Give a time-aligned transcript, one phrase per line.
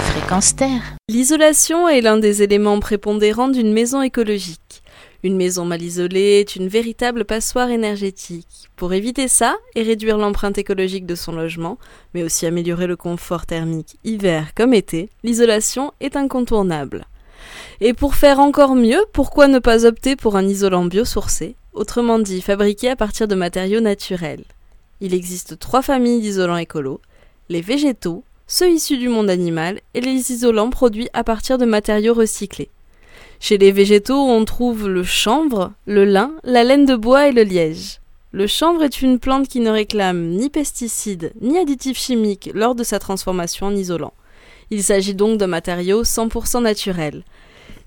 [0.00, 0.96] Fréquence Terre.
[1.08, 4.82] L'isolation est l'un des éléments prépondérants d'une maison écologique.
[5.22, 8.68] Une maison mal isolée est une véritable passoire énergétique.
[8.76, 11.78] Pour éviter ça et réduire l'empreinte écologique de son logement,
[12.12, 17.06] mais aussi améliorer le confort thermique hiver comme été, l'isolation est incontournable.
[17.80, 22.42] Et pour faire encore mieux, pourquoi ne pas opter pour un isolant biosourcé, autrement dit
[22.42, 24.44] fabriqué à partir de matériaux naturels?
[25.00, 27.00] Il existe trois familles d'isolants écolos,
[27.48, 32.12] les végétaux, ceux issus du monde animal et les isolants produits à partir de matériaux
[32.12, 32.68] recyclés.
[33.40, 37.44] Chez les végétaux, on trouve le chanvre, le lin, la laine de bois et le
[37.44, 38.00] liège.
[38.30, 42.84] Le chanvre est une plante qui ne réclame ni pesticides ni additifs chimiques lors de
[42.84, 44.12] sa transformation en isolant.
[44.70, 47.24] Il s'agit donc d'un matériau 100% naturel.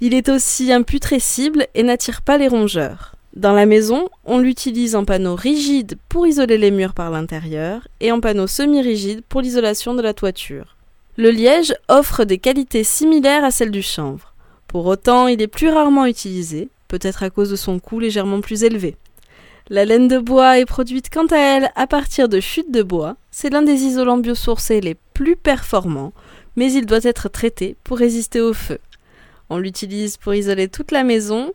[0.00, 3.16] Il est aussi imputrescible et n'attire pas les rongeurs.
[3.34, 8.12] Dans la maison, on l'utilise en panneau rigide pour isoler les murs par l'intérieur et
[8.12, 10.76] en panneau semi-rigide pour l'isolation de la toiture.
[11.16, 14.34] Le liège offre des qualités similaires à celles du chanvre.
[14.68, 18.64] Pour autant, il est plus rarement utilisé, peut-être à cause de son coût légèrement plus
[18.64, 18.96] élevé.
[19.70, 23.16] La laine de bois est produite quant à elle à partir de chutes de bois.
[23.30, 26.12] C'est l'un des isolants biosourcés les plus performants,
[26.56, 28.78] mais il doit être traité pour résister au feu.
[29.48, 31.52] On l'utilise pour isoler toute la maison,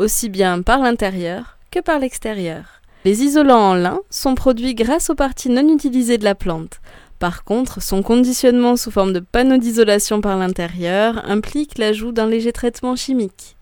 [0.00, 2.80] aussi bien par l'intérieur que par l'extérieur.
[3.04, 6.80] Les isolants en lin sont produits grâce aux parties non utilisées de la plante.
[7.18, 12.52] Par contre, son conditionnement sous forme de panneaux d'isolation par l'intérieur implique l'ajout d'un léger
[12.52, 13.56] traitement chimique.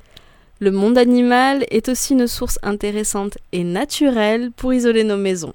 [0.61, 5.55] Le monde animal est aussi une source intéressante et naturelle pour isoler nos maisons.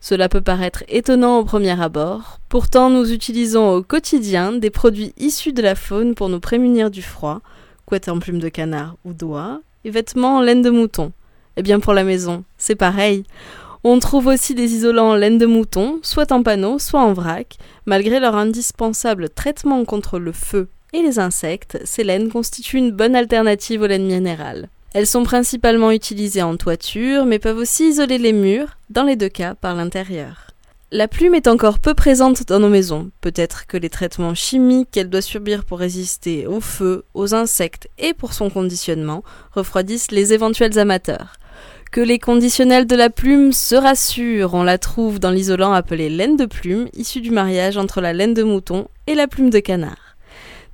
[0.00, 5.54] Cela peut paraître étonnant au premier abord, pourtant nous utilisons au quotidien des produits issus
[5.54, 7.40] de la faune pour nous prémunir du froid,
[7.86, 11.12] couette en plume de canard ou d'oie, vêtements en laine de mouton.
[11.56, 13.24] Eh bien pour la maison, c'est pareil.
[13.84, 17.58] On trouve aussi des isolants en laine de mouton, soit en panneau, soit en vrac.
[17.84, 23.14] Malgré leur indispensable traitement contre le feu et les insectes, ces laines constituent une bonne
[23.14, 24.68] alternative aux laines minérales.
[24.94, 29.28] Elles sont principalement utilisées en toiture, mais peuvent aussi isoler les murs, dans les deux
[29.28, 30.53] cas par l'intérieur.
[30.92, 33.10] La plume est encore peu présente dans nos maisons.
[33.20, 38.14] Peut-être que les traitements chimiques qu'elle doit subir pour résister au feu, aux insectes et
[38.14, 41.34] pour son conditionnement refroidissent les éventuels amateurs.
[41.90, 46.36] Que les conditionnels de la plume se rassurent, on la trouve dans l'isolant appelé laine
[46.36, 50.16] de plume, issu du mariage entre la laine de mouton et la plume de canard.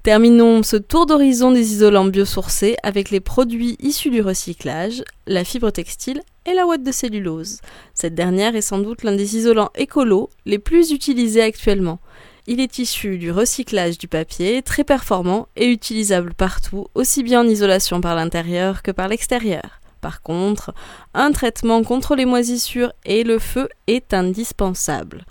[0.03, 5.71] Terminons ce tour d'horizon des isolants biosourcés avec les produits issus du recyclage, la fibre
[5.71, 7.61] textile et la ouate de cellulose.
[7.95, 12.01] Cette dernière est sans doute l'un des isolants écolos les plus utilisés actuellement.
[12.47, 17.49] Il est issu du recyclage du papier, très performant et utilisable partout, aussi bien en
[17.49, 19.81] isolation par l'intérieur que par l'extérieur.
[20.01, 20.75] Par contre,
[21.15, 25.27] un traitement contre les moisissures et le feu est indispensable.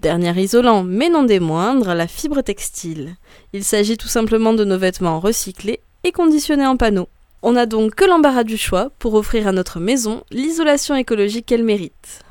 [0.00, 3.16] Dernier isolant, mais non des moindres, la fibre textile.
[3.52, 7.08] Il s'agit tout simplement de nos vêtements recyclés et conditionnés en panneaux.
[7.44, 11.64] On n'a donc que l'embarras du choix pour offrir à notre maison l'isolation écologique qu'elle
[11.64, 12.22] mérite.